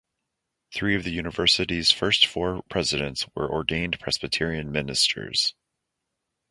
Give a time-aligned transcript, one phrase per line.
[0.73, 5.53] Three of the University's first four presidents were ordained Presbyterian ministers.